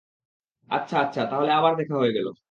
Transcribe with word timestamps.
আচ্ছা, 0.69 0.95
আচ্ছা, 1.03 1.21
তাহলে 1.31 1.51
আবার 1.53 1.73
দেখা 1.79 1.95
হয়ে 1.97 2.15
গেল। 2.17 2.27